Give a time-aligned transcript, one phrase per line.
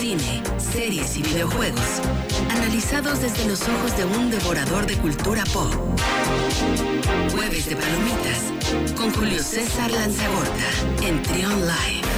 [0.00, 2.00] cine, series y videojuegos,
[2.48, 5.74] analizados desde los ojos de un devorador de cultura pop.
[7.32, 12.08] Jueves de Palomitas, con Julio César Lanzagorta, en Trion Live.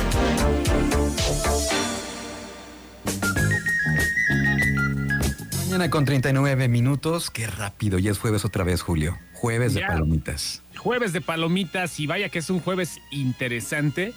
[5.64, 9.19] Mañana con 39 minutos, qué rápido, ya es jueves otra vez, Julio.
[9.33, 10.62] Jueves de palomitas.
[10.76, 14.14] Jueves de palomitas y vaya que es un jueves interesante.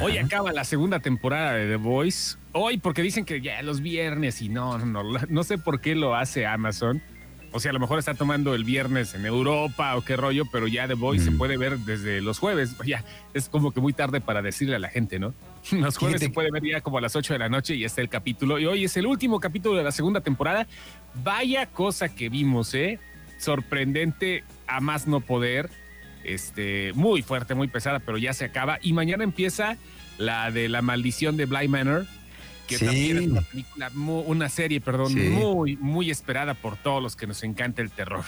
[0.00, 2.36] Hoy acaba la segunda temporada de The Voice.
[2.52, 5.94] Hoy porque dicen que ya los viernes y no, no, no, no sé por qué
[5.94, 7.02] lo hace Amazon.
[7.52, 10.68] O sea, a lo mejor está tomando el viernes en Europa o qué rollo, pero
[10.68, 12.76] ya The Voice se puede ver desde los jueves.
[12.86, 15.34] Ya es como que muy tarde para decirle a la gente, ¿no?
[15.72, 18.02] Los jueves se puede ver ya como a las 8 de la noche y está
[18.02, 18.58] el capítulo.
[18.60, 20.68] Y hoy es el último capítulo de la segunda temporada.
[21.24, 23.00] Vaya cosa que vimos, ¿eh?
[23.38, 25.70] Sorprendente a más no poder.
[26.24, 28.78] Este, muy fuerte, muy pesada, pero ya se acaba.
[28.82, 29.76] Y mañana empieza
[30.18, 32.06] la de la maldición de Bly Manor,
[32.68, 32.84] que Sí.
[32.84, 35.20] también es una película, una serie, perdón, Sí.
[35.30, 38.24] muy, muy esperada por todos los que nos encanta el terror.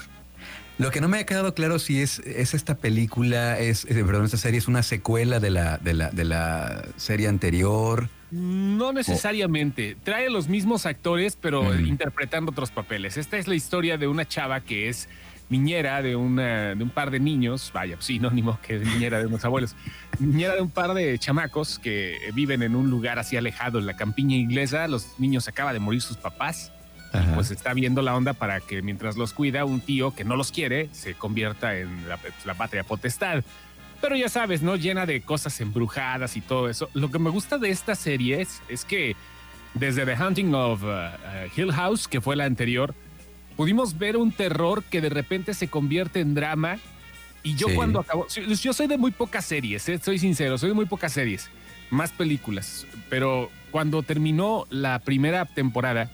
[0.79, 4.25] Lo que no me ha quedado claro si es, es esta película, es, eh, perdón,
[4.25, 8.09] esta serie es una secuela de la, de la, de la serie anterior.
[8.31, 9.97] No necesariamente.
[10.03, 13.19] Trae los mismos actores, pero interpretando otros papeles.
[13.19, 15.09] Esta es la historia de una chava que es
[15.53, 19.27] niñera de, una, de un par de niños, vaya, pues, sinónimo que es niñera de
[19.27, 19.77] unos abuelos,
[20.19, 23.95] niñera de un par de chamacos que viven en un lugar así alejado en la
[23.95, 24.89] campiña inglesa.
[24.89, 26.73] Los niños acaba de morir sus papás.
[27.13, 27.35] Ajá.
[27.35, 30.51] Pues está viendo la onda para que mientras los cuida, un tío que no los
[30.51, 33.45] quiere se convierta en la, pues, la patria potestad.
[34.01, 34.77] Pero ya sabes, ¿no?
[34.77, 36.89] Llena de cosas embrujadas y todo eso.
[36.95, 39.15] Lo que me gusta de esta serie es, es que
[39.75, 42.95] desde The Hunting of uh, uh, Hill House, que fue la anterior,
[43.57, 46.79] pudimos ver un terror que de repente se convierte en drama.
[47.43, 47.75] Y yo Sí.
[47.75, 49.99] cuando acabó, yo soy de muy pocas series, ¿eh?
[50.03, 51.51] soy sincero, soy de muy pocas series,
[51.91, 52.87] más películas.
[53.11, 56.11] Pero cuando terminó la primera temporada,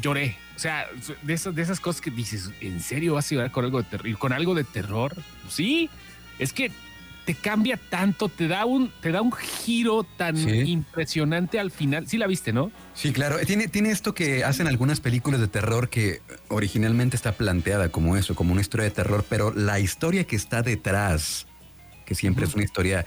[0.00, 0.36] lloré.
[0.56, 0.86] O sea,
[1.22, 3.88] de esas, de esas cosas que dices, ¿en serio vas a llorar con algo de
[3.88, 4.06] terror?
[4.08, 5.14] ¿Y con algo de terror?
[5.48, 5.88] Sí,
[6.38, 6.70] es que
[7.24, 10.50] te cambia tanto, te da un, te da un giro tan Sí.
[10.70, 12.06] impresionante al final.
[12.06, 12.70] Sí la viste, ¿no?
[12.94, 13.38] Sí, claro.
[13.46, 18.34] Tiene, tiene esto que hacen algunas películas de terror que originalmente está planteada como eso,
[18.34, 21.46] como una historia de terror, pero la historia que está detrás,
[22.04, 23.06] que siempre es una historia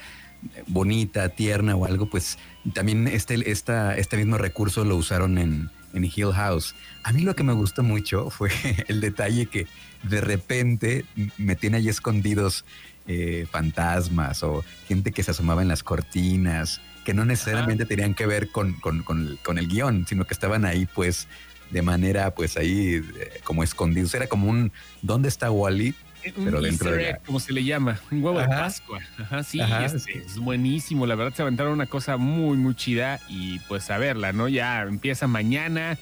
[0.67, 2.37] bonita, tierna o algo, pues
[2.73, 6.75] también este, esta, este mismo recurso lo usaron en, en Hill House.
[7.03, 8.49] A mí lo que me gustó mucho fue
[8.87, 9.67] el detalle que
[10.03, 11.05] de repente
[11.37, 12.65] me tiene ahí escondidos
[13.07, 18.25] eh, fantasmas o gente que se asomaba en las cortinas, que no necesariamente tenían que
[18.25, 21.27] ver con, con, con el, con el guion, sino que estaban ahí pues
[21.71, 24.13] de manera pues ahí eh, como escondidos.
[24.13, 25.93] Era como un ¿dónde está Wally?
[26.35, 28.47] Pero un dentro de la- como se le llama, un huevo de.
[28.47, 28.99] Pascua.
[29.17, 30.11] Ajá, sí, Ajá, este, sí.
[30.25, 31.05] es buenísimo.
[31.07, 34.49] La verdad se aventaron una cosa muy, muy chida y pues a verla, ¿no?
[34.49, 35.97] Ya empieza mañana.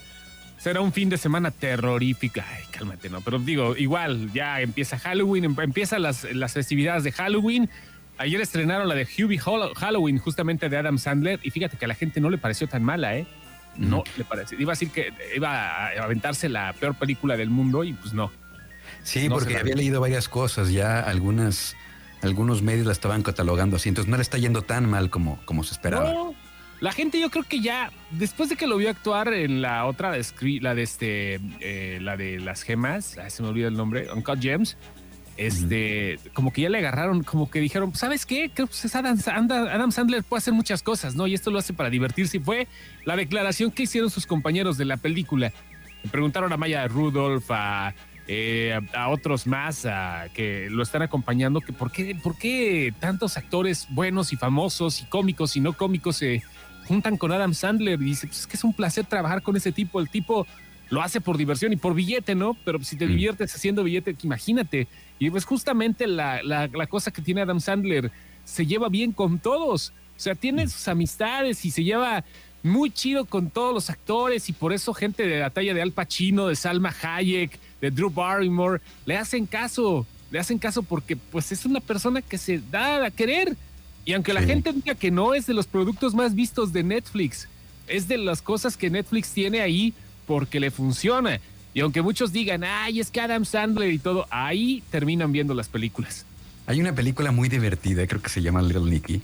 [0.57, 2.41] Será un fin de semana terrorífico.
[2.47, 3.21] Ay, cálmate, ¿no?
[3.21, 7.69] Pero digo, igual, ya empieza Halloween, em- empiezan las, las festividades de Halloween.
[8.17, 11.87] Ayer estrenaron la de Hubie Hall- Halloween, justamente de Adam Sandler, y fíjate que a
[11.87, 13.27] la gente no le pareció tan mala, ¿eh?
[13.77, 14.57] No le pareció.
[14.59, 15.49] Iba a decir que iba
[15.89, 18.31] a aventarse la peor película del mundo y pues no.
[19.03, 21.75] Sí, No porque había leído varias cosas, ya algunas,
[22.21, 25.63] algunos medios la estaban catalogando así, entonces no le está yendo tan mal como, como
[25.65, 26.09] se esperaba.
[26.11, 26.33] No,
[26.85, 30.11] la gente yo creo que ya, después de que lo vio actuar en la otra,
[30.61, 34.77] la de este, eh, la de las gemas, se me olvida el nombre, Uncut Gems,
[35.35, 38.51] este, como que ya le agarraron, como que dijeron, ¿sabes qué?
[38.53, 41.25] Creo que es Adam, Adam Sandler puede hacer muchas cosas, ¿no?
[41.25, 42.37] Y esto lo hace para divertirse.
[42.37, 42.67] Y fue
[43.03, 45.51] la declaración que hicieron sus compañeros de la película.
[46.11, 47.95] Preguntaron a Maya Rudolph, a,
[48.27, 53.37] eh, a otros más a- que lo están acompañando, que por qué, por qué tantos
[53.37, 56.43] actores buenos y famosos y cómicos y no cómicos se
[56.87, 59.71] juntan con Adam Sandler y dice, pues es que es un placer trabajar con ese
[59.71, 60.45] tipo, el tipo
[60.89, 62.55] lo hace por diversión y por billete, ¿no?
[62.63, 63.09] Pero si te Mm.
[63.09, 64.87] diviertes haciendo billete, imagínate.
[65.19, 68.11] Y pues justamente la, la- la cosa que tiene Adam Sandler,
[68.43, 69.93] se lleva bien con todos.
[70.15, 72.23] O sea, tiene sus amistades y se lleva
[72.61, 75.91] muy chido con todos los actores y por eso gente de la talla de Al
[75.91, 81.51] Pacino, de Salma Hayek, de Drew Barrymore, le hacen caso, le hacen caso porque pues
[81.51, 83.55] es una persona que se da a querer.
[84.05, 84.47] Y aunque la Sí.
[84.47, 87.47] gente diga que no es de los productos más vistos de Netflix,
[87.87, 89.93] es de las cosas que Netflix tiene ahí
[90.27, 91.39] porque le funciona.
[91.73, 95.67] Y aunque muchos digan, ay, es que Adam Sandler y todo, ahí terminan viendo las
[95.67, 96.25] películas.
[96.67, 99.21] Hay una película muy divertida, creo que se llama Little Nicky,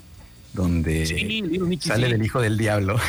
[0.54, 2.12] donde Sí, Little Nicky, sale sí.
[2.14, 3.00] del hijo del diablo.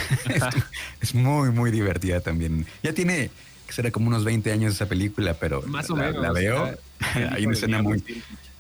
[1.00, 2.66] es, muy, muy divertida también.
[2.82, 3.30] Ya tiene,
[3.68, 6.22] será como unos 20 años esa película, pero Más o la, menos.
[6.22, 6.66] la veo.
[7.16, 8.02] el Hay una escena muy.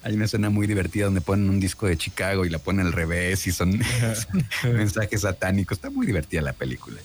[0.02, 2.92] Hay una escena muy divertida donde ponen un disco de Chicago y la ponen al
[2.92, 3.80] revés y son,
[4.60, 5.78] son mensajes satánicos.
[5.78, 7.00] Está muy divertida la película.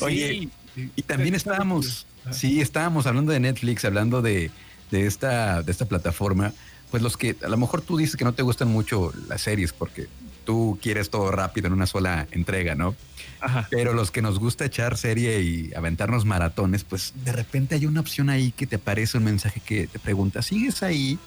[0.00, 4.50] Oye, y también estábamos, sí, estábamos hablando de Netflix, hablando de,
[4.90, 6.52] de, esta, de esta plataforma.
[6.90, 9.72] Pues los que a lo mejor tú dices que no te gustan mucho las series
[9.72, 10.06] porque
[10.44, 12.94] tú quieres todo rápido en una sola entrega, ¿no?
[13.40, 13.66] Ajá.
[13.70, 18.00] Pero los que nos gusta echar serie y aventarnos maratones, pues de repente hay una
[18.00, 21.18] opción ahí que te aparece un mensaje que te pregunta, ¿sigues ahí?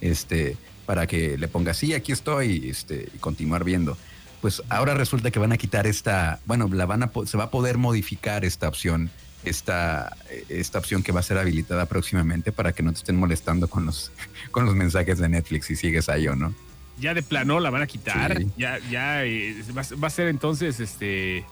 [0.00, 0.56] Este,
[0.86, 3.98] para que le pongas, sí, aquí estoy, este, y continuar viendo.
[4.40, 7.50] Pues ahora resulta que van a quitar esta, bueno, la van a, se va a
[7.50, 9.10] poder modificar esta opción,
[9.44, 10.16] esta,
[10.48, 13.84] esta opción que va a ser habilitada próximamente para que no te estén molestando con
[13.84, 14.12] los,
[14.52, 16.54] con los mensajes de Netflix si sigues ahí o no.
[16.98, 21.44] Ya de plano la van a quitar, ya, ya eh, va, a ser entonces, este,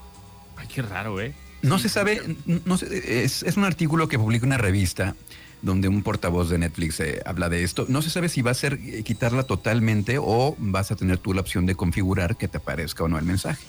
[0.56, 1.34] ay, qué raro, ¿eh?
[1.60, 5.16] No se sabe, no es, es un artículo que publica una revista
[5.64, 7.86] donde un portavoz de Netflix eh, habla de esto.
[7.88, 11.32] No se sabe si va a ser eh, quitarla totalmente o vas a tener tú
[11.32, 13.64] la opción de configurar que te aparezca o no el mensaje.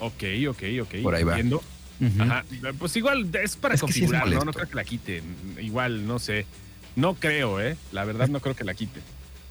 [0.00, 1.02] Ok, ok, ok.
[1.02, 1.36] Por ahí va.
[1.36, 2.44] Ajá.
[2.78, 4.44] Pues igual es para configurar, ¿no?
[4.44, 5.22] No creo que la quiten.
[5.60, 6.46] Igual, no sé.
[6.96, 7.76] No creo, ¿eh?
[7.92, 9.02] La verdad no creo que la quiten.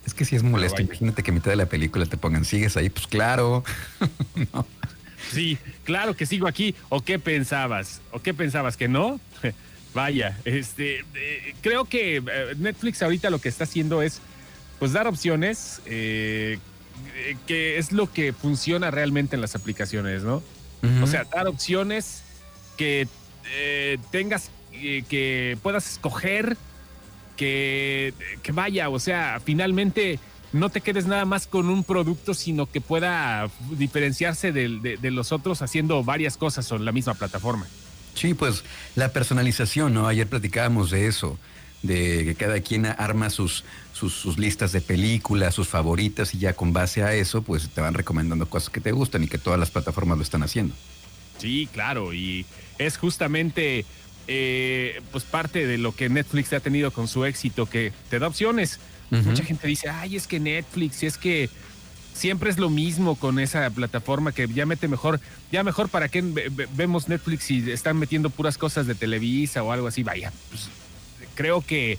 [0.06, 0.82] Es que si es molesto.
[0.82, 3.64] Imagínate que a mitad de la película te pongan, sigues ahí, pues claro.
[5.32, 6.76] Sí, claro que sigo aquí.
[6.90, 8.02] ¿O qué pensabas?
[8.12, 8.76] ¿O qué pensabas?
[8.78, 9.22] ¿Que no?
[9.94, 12.24] Vaya, este, eh, creo que eh,
[12.58, 14.22] Netflix ahorita lo que está haciendo es,
[14.80, 16.58] pues, dar opciones, eh,
[17.46, 20.42] que es lo que funciona realmente en las aplicaciones, ¿no?
[21.02, 22.24] O sea, dar opciones
[22.76, 23.08] que
[24.12, 26.58] tengas, que puedas escoger,
[27.38, 30.20] que, que vaya, o sea, finalmente
[30.52, 35.32] no te quedes nada más con un producto, sino que pueda diferenciarse de, de los
[35.32, 37.66] otros haciendo varias cosas en la misma plataforma.
[38.14, 38.64] Sí, pues
[38.96, 40.08] la personalización, ¿no?
[40.08, 41.38] Ayer platicábamos de eso,
[41.82, 43.64] de que cada quien arma sus,
[43.94, 47.94] sus, listas de películas, sus favoritas y ya con base a eso, pues te van
[47.94, 50.76] recomendando cosas que te gustan y que todas las plataformas lo están haciendo.
[51.38, 52.46] Sí, claro, y
[52.78, 53.86] es justamente
[54.28, 58.28] eh, pues parte de lo que Netflix ha tenido con su éxito, que te da
[58.28, 58.80] opciones.
[59.10, 61.48] Mucha gente dice, ay, es que Netflix, es que
[62.14, 65.20] siempre es lo mismo con esa plataforma que ya mete mejor,
[65.52, 66.22] ya mejor para qué
[66.76, 70.70] vemos Netflix y están metiendo puras cosas de Televisa o algo así, vaya, pues,
[71.36, 71.98] creo que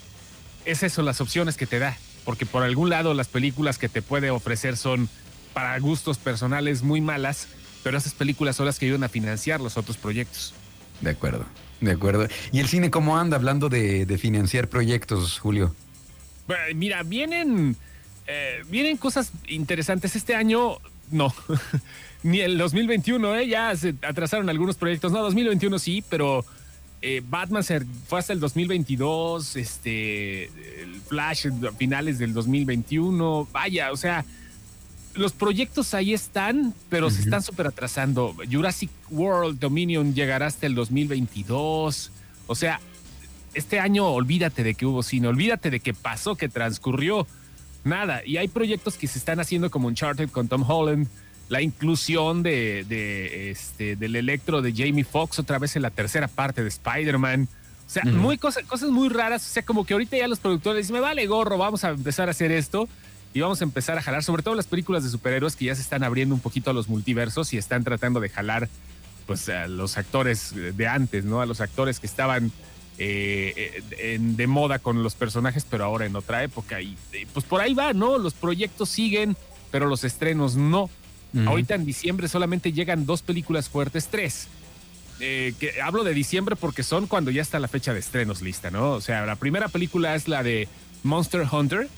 [0.65, 4.03] es eso las opciones que te da, porque por algún lado las películas que te
[4.03, 5.09] puede ofrecer son
[5.53, 7.49] para gustos personales muy malas,
[7.83, 10.55] pero esas películas son las que ayudan a financiar los otros proyectos.
[11.01, 11.45] De acuerdo,
[11.81, 12.29] de acuerdo.
[12.51, 15.75] ¿Y el cine cómo anda hablando de, de financiar proyectos, Julio?
[16.75, 17.77] Mira, vienen
[18.27, 20.17] eh, vienen cosas interesantes.
[20.17, 20.79] Este año,
[21.11, 21.33] no.
[22.23, 23.49] Ni el 2021, ¿eh?
[23.49, 25.13] Ya se atrasaron algunos proyectos.
[25.13, 26.45] No, 2021 sí, pero
[27.03, 29.57] eh, Batman se fue hasta el 2022.
[29.57, 33.47] Este, el Flash a finales del 2021.
[33.53, 34.25] Vaya, o sea,
[35.15, 38.35] los proyectos ahí están, pero se están súper atrasando.
[38.51, 42.11] Jurassic World Dominion llegará hasta el 2022.
[42.47, 42.81] O sea,
[43.53, 47.27] este año olvídate de que hubo cine, olvídate de que pasó, que transcurrió
[47.85, 48.23] nada.
[48.25, 51.07] Y hay proyectos que se están haciendo como Uncharted con Tom Holland,
[51.49, 56.63] la inclusión de, este, del electro de Jamie Foxx otra vez en la tercera parte
[56.63, 57.49] de Spider-Man.
[57.87, 59.45] O sea, muy cosas, cosas muy raras.
[59.47, 62.29] O sea, como que ahorita ya los productores dicen, me vale gorro, vamos a empezar
[62.29, 62.89] a hacer esto
[63.35, 65.83] y vamos a empezar a jalar, sobre todo las películas de superhéroes que ya se
[65.83, 68.69] están abriendo un poquito a los multiversos y están tratando de jalar
[69.27, 71.41] pues a los actores de antes, ¿no?
[71.41, 72.53] A los actores que estaban
[72.99, 73.83] eh,
[74.19, 76.81] de moda con los personajes, pero ahora en otra época.
[76.81, 76.97] Y
[77.33, 78.19] pues por ahí va, ¿no?
[78.19, 79.37] Los proyectos siguen,
[79.71, 80.91] pero los estrenos no.
[81.47, 84.47] Ahorita en diciembre solamente llegan dos películas fuertes, tres.
[85.21, 88.71] Eh, que hablo de diciembre porque son cuando ya está la fecha de estrenos lista,
[88.71, 88.93] ¿no?
[88.93, 90.69] O sea, la primera película es la de
[91.03, 91.89] Monster Hunter,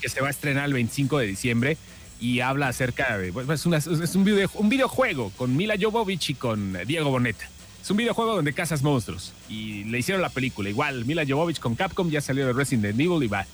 [0.00, 1.76] que se va a estrenar el 25 de diciembre
[2.20, 3.28] y habla acerca de.
[3.28, 7.48] es, es un, video, un videojuego con Mila Jovovich y con Diego Boneta.
[7.82, 10.70] Es un videojuego donde cazas monstruos y le hicieron la película.
[10.70, 13.44] Igual, Mila Jovovich con Capcom ya salió de Resident Evil y va.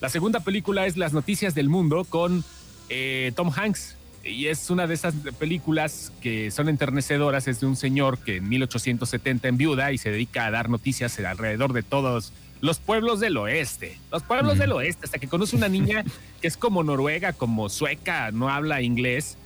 [0.00, 2.44] La segunda película es Las Noticias del Mundo con
[2.88, 3.96] eh, Tom Hanks.
[4.24, 7.46] Y es una de esas películas que son enternecedoras.
[7.46, 11.20] Es de un señor que en 1870 en viuda y se dedica a dar noticias
[11.20, 13.98] alrededor de todos los pueblos del oeste.
[14.10, 16.04] Los pueblos del oeste, hasta que conoce una niña
[16.40, 19.36] que es como noruega, como sueca, no habla inglés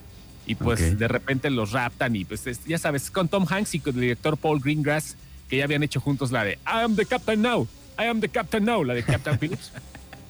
[0.49, 3.95] y pues de repente los raptan y pues ya sabes, con Tom Hanks y con
[3.95, 5.17] el director Paul Greengrass,
[5.49, 8.31] que ya habían hecho juntos la de I am the captain now, I am the
[8.31, 9.73] captain now, la de Captain Phillips.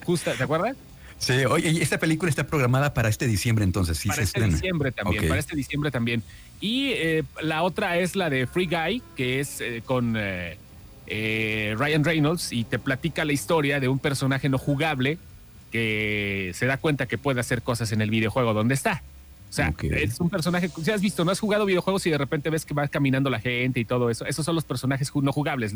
[0.04, 0.76] Justa, ¿te acuerdas?
[1.18, 5.28] Sí, oye, esta película está programada para este diciembre entonces, sí para este diciembre también,
[5.28, 6.24] para este diciembre también.
[6.60, 12.02] Y eh, la otra es la de Free Guy, que es eh, con eh, Ryan
[12.04, 15.18] Reynolds y te platica la historia de un personaje no jugable
[15.70, 19.02] que se da cuenta que puede hacer cosas en el videojuego donde está.
[19.48, 22.50] O sea, es un personaje, si has visto, no has jugado videojuegos y de repente
[22.50, 24.26] ves que va caminando la gente y todo eso.
[24.26, 25.74] Esos son los personajes no jugables,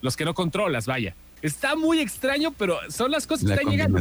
[0.00, 1.14] los que no controlas, vaya.
[1.40, 4.00] Está muy extraño, pero son las cosas que están llegando.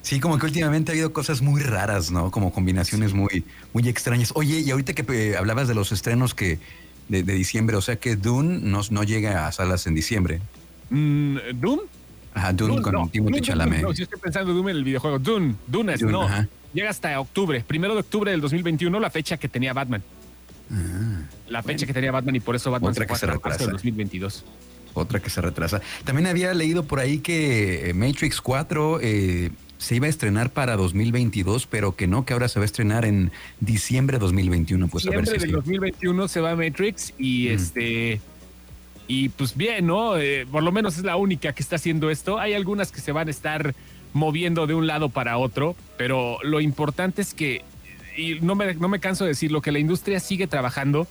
[0.00, 2.30] Sí, como que últimamente ha habido cosas muy raras, ¿no?
[2.30, 4.32] Como combinaciones muy, muy extrañas.
[4.34, 6.58] Oye, y ahorita que eh, hablabas de los estrenos que
[7.08, 10.40] de, diciembre, o sea que Dune no, no llega a salas en diciembre.
[10.90, 11.82] Mm, ¿Dune?
[12.34, 13.82] Ajá, Dune, con no, Chalamet.
[13.82, 15.18] No, si estoy pensando Dune en el videojuego.
[15.18, 16.28] Dune, Dune, Dune no.
[16.74, 20.02] Llega hasta octubre, primero de octubre del 2021, la fecha que tenía Batman.
[20.70, 23.64] Ah, la fecha que tenía Batman y por eso Batman Otra se, que se retrasa.
[23.64, 24.44] el 2022
[24.94, 25.80] otra que se retrasa.
[26.04, 30.76] También había leído por ahí que eh, Matrix 4 eh, se iba a estrenar para
[30.76, 34.88] 2022, pero que no, que ahora se va a estrenar en diciembre de 2021.
[34.88, 38.20] Pues diciembre a ver si del 2021 se va Matrix y este...
[39.08, 40.16] Y pues bien, ¿no?
[40.16, 42.38] Eh, por lo menos es la única que está haciendo esto.
[42.38, 43.74] Hay algunas que se van a estar
[44.12, 47.62] moviendo de un lado para otro, pero lo importante es que,
[48.16, 51.06] y no me, no me canso de decirlo, que la industria sigue trabajando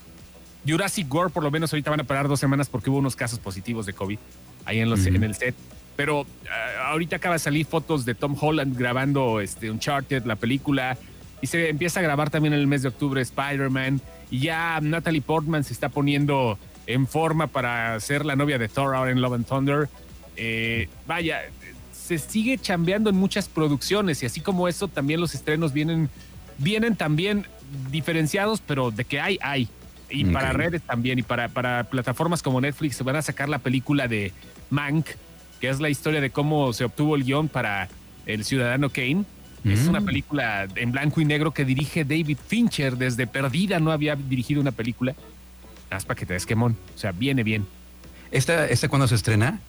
[0.68, 3.40] Jurassic World por lo menos ahorita van a parar dos semanas porque hubo unos casos
[3.40, 4.20] positivos de COVID
[4.66, 5.56] ahí en, los, en el set.
[5.96, 10.98] Pero ah, ahorita acaba de salir fotos de Tom Holland grabando este, Uncharted, la película,
[11.42, 15.22] y se empieza a grabar también en el mes de octubre Spider-Man, y ya Natalie
[15.22, 19.34] Portman se está poniendo en forma para ser la novia de Thor ahora en Love
[19.34, 19.90] and Thunder.
[20.38, 21.42] Eh, vaya,
[22.20, 26.10] se sigue chambeando en muchas producciones y así como eso, también los estrenos vienen,
[26.58, 27.46] vienen también
[27.90, 29.70] diferenciados, pero de que hay, hay.
[30.10, 33.60] Y para redes también, y para, para plataformas como Netflix se van a sacar la
[33.60, 34.34] película de
[34.70, 35.08] Mank,
[35.62, 37.88] que es la historia de cómo se obtuvo el guion para
[38.26, 39.24] El Ciudadano Kane.
[39.64, 40.06] Es una mm.
[40.06, 42.98] película en blanco y negro que dirige David Fincher.
[42.98, 45.16] Desde Perdida no había dirigido una película.
[45.90, 46.76] Haz para que te des quemón.
[46.96, 47.66] O sea, viene bien.
[48.32, 49.62] ¿Esta, esta cuándo se estrena?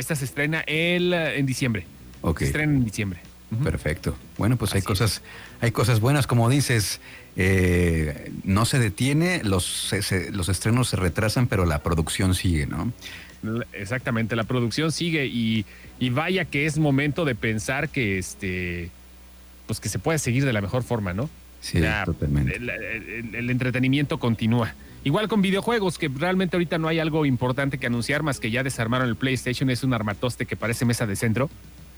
[0.00, 1.84] Esta se estrena el, en diciembre.
[2.22, 2.38] Ok.
[2.38, 3.20] Se estrena en diciembre.
[3.62, 4.16] Perfecto.
[4.38, 5.20] Bueno, pues hay cosas,
[5.60, 7.02] hay cosas buenas, como dices.
[7.36, 9.94] Eh, no se detiene, los,
[10.32, 12.90] los estrenos se retrasan, pero la producción sigue, ¿no?
[13.74, 15.66] Exactamente, la producción sigue y,
[16.10, 18.90] vaya que es momento de pensar que este,
[19.66, 21.28] pues que se puede seguir de la mejor forma, ¿no?
[21.60, 22.56] Sí, totalmente.
[22.56, 24.74] El, entretenimiento continúa.
[25.04, 28.62] Igual con videojuegos, que realmente ahorita no hay algo importante que anunciar más que ya
[28.62, 31.50] desarmaron el PlayStation, es un armatoste que parece mesa de centro.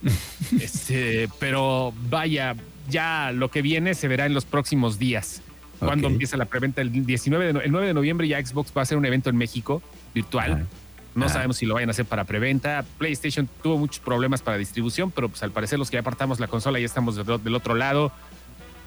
[0.60, 2.56] este, pero vaya,
[2.88, 5.42] ya lo que viene se verá en los próximos días.
[5.78, 8.96] Cuando empieza la preventa el 19 el 9 de noviembre ya Xbox va a hacer
[8.96, 9.82] un evento en México
[10.14, 10.66] virtual.
[11.14, 12.84] No sabemos si lo vayan a hacer para preventa.
[12.98, 16.46] PlayStation tuvo muchos problemas para distribución, pero pues al parecer los que ya apartamos la
[16.46, 18.12] consola ya estamos del otro lado.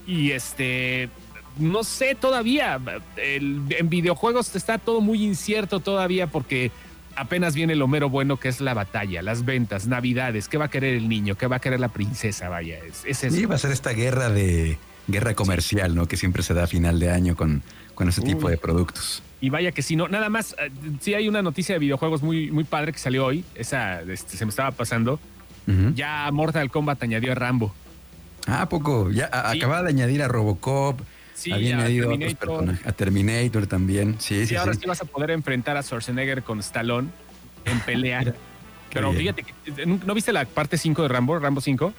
[0.08, 1.10] Y este,
[1.58, 2.80] no sé todavía.
[3.18, 6.72] en videojuegos está todo muy incierto todavía porque
[7.16, 10.70] apenas viene lo mero bueno que es la batalla, las ventas, navidades, qué va a
[10.70, 13.36] querer el niño, qué va a querer la princesa, vaya, es, eso.
[13.36, 16.08] Sí, va a ser esta guerra de guerra comercial, ¿no?
[16.08, 19.22] Que siempre se da a final de año con, con ese tipo de productos.
[19.40, 22.50] Y vaya que si no, nada más, eh, sí hay una noticia de videojuegos muy,
[22.52, 25.20] muy padre que salió hoy, esa este, se me estaba pasando.
[25.96, 27.74] Ya Mortal Kombat añadió a Rambo.
[28.48, 31.02] Ah, poco, ya acaba de añadir a Robocop,
[31.34, 32.88] Sí, Había añadido a otros personajes.
[32.88, 34.16] A Terminator también.
[34.20, 34.56] Sí, sí, sí.
[34.56, 34.86] ahora sí.
[34.88, 37.10] vas a poder enfrentar a Schwarzenegger con Stallone
[37.66, 38.34] en pelea.
[38.94, 39.44] pero fíjate,
[39.86, 41.94] ¿no viste la parte 5 de Rambo, Rambo 5?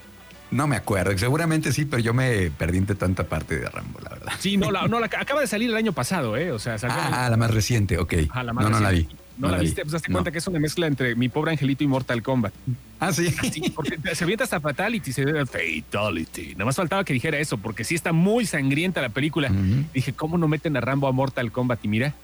[0.53, 4.11] No me acuerdo, seguramente sí, pero yo me perdí entre tanta parte de Rambo, la
[4.11, 4.33] verdad.
[4.39, 6.51] Sí, no, la, no la, acaba de salir el año pasado, ¿eh?
[6.53, 8.15] O sea, salió Ah, la más reciente, ok.
[8.31, 8.73] Ah, la más no, reciente.
[8.73, 9.09] no la vi.
[9.39, 9.83] ¿No, la, viste?
[9.83, 12.55] Pues hazte cuenta que es una mezcla entre mi pobre angelito y Mortal Kombat.
[12.99, 13.29] Ah, sí.
[13.75, 16.53] porque se avienta hasta Fatality, se Fatality.
[16.53, 19.51] Nada más faltaba que dijera eso, porque sí está muy sangrienta la película.
[19.93, 21.85] Dije, ¿cómo no meten a Rambo a Mortal Kombat?
[21.85, 22.15] Y mira.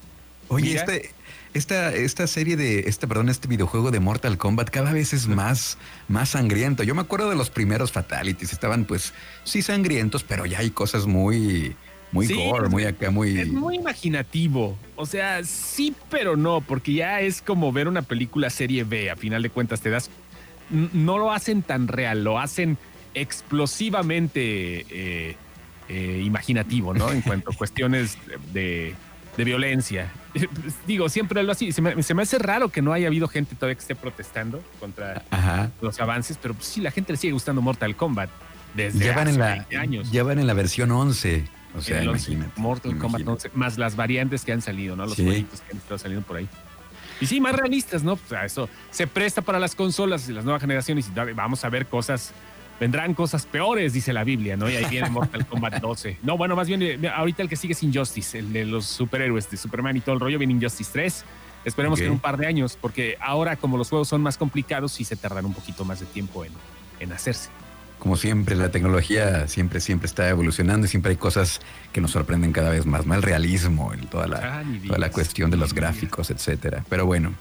[0.48, 1.10] Oye, Este,
[1.54, 5.76] esta, esta serie de, este, perdón, este videojuego de Mortal Kombat cada vez es más,
[6.08, 6.82] más sangriento.
[6.82, 9.12] Yo me acuerdo de los primeros Fatalities, estaban pues
[9.44, 11.76] sí sangrientos, pero ya hay cosas muy
[12.12, 13.40] muy gore, muy acá, muy.
[13.40, 14.76] Es muy imaginativo.
[14.96, 19.10] O sea, sí, pero no, porque ya es como ver una película serie B.
[19.10, 20.10] A final de cuentas, te das.
[20.70, 22.78] No lo hacen tan real, lo hacen
[23.14, 25.36] explosivamente eh,
[25.88, 27.10] eh, imaginativo, ¿no?
[27.10, 28.16] En cuanto a cuestiones
[28.52, 28.94] de,
[29.36, 30.12] violencia.
[30.86, 31.72] Digo, siempre lo así.
[31.72, 34.62] Se me, se me, hace raro que no haya habido gente todavía que esté protestando
[34.78, 35.22] contra
[35.80, 38.30] los avances, pero pues, sí, la gente le sigue gustando Mortal Kombat
[38.74, 40.10] desde hace en la, años.
[40.10, 41.61] Ya van en la versión 11.
[41.76, 42.02] O sea,
[42.56, 45.06] Mortal Kombat 11, más las variantes que han salido, ¿no?
[45.06, 45.24] Los sí.
[45.24, 46.48] que han estado saliendo por ahí.
[47.20, 48.14] Y sí, más realistas, ¿no?
[48.14, 51.68] O sea, eso se presta para las consolas y las nuevas generaciones y vamos a
[51.68, 52.32] ver cosas,
[52.80, 54.68] vendrán cosas peores, dice la Biblia, ¿no?
[54.68, 56.18] Y ahí viene Mortal Kombat 12.
[56.22, 59.50] No, bueno, más bien, eh, ahorita el que sigue es Injustice, el de los superhéroes
[59.50, 61.24] de Superman y todo el rollo, viene Injustice 3.
[61.64, 64.92] Esperemos que en un par de años, porque ahora como los juegos son más complicados,
[64.92, 66.52] sí se tardan un poquito más de tiempo en,
[66.98, 67.50] en hacerse.
[68.02, 71.60] Como siempre, la tecnología siempre, siempre está evolucionando y siempre hay cosas
[71.92, 73.14] que nos sorprenden cada vez más, ¿no?
[73.14, 76.84] El realismo, el, toda, la, Ah, toda la cuestión de los gráficos, etcétera.
[76.88, 77.32] Pero bueno,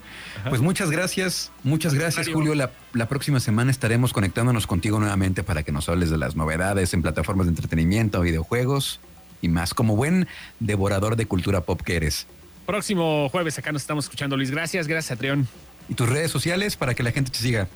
[0.49, 2.35] pues muchas gracias, muchas gracias, Mario.
[2.35, 2.53] Julio.
[2.53, 6.93] La, la próxima semana estaremos conectándonos contigo nuevamente para que nos hables de las novedades
[6.93, 8.99] en plataformas de entretenimiento, videojuegos
[9.41, 10.27] y más, como buen
[10.59, 12.27] devorador de cultura pop que eres.
[12.67, 14.51] Próximo jueves acá nos estamos escuchando, Luis.
[14.51, 15.47] Gracias, gracias a Treón.
[15.89, 17.67] Y tus redes sociales para que la gente te siga.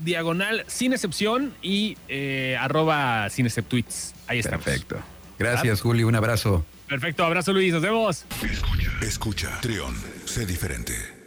[0.00, 4.14] Diagonal sin excepción y eh, arroba sin exceptuits.
[4.26, 4.64] Ahí estamos.
[4.64, 4.96] Perfecto.
[5.38, 6.06] Gracias, Julio.
[6.08, 6.64] Un abrazo.
[6.88, 8.24] Perfecto, abrazo Luis, nos vemos.
[9.00, 9.58] Escucha.
[9.60, 9.94] Trión.
[10.24, 11.19] Sé diferente.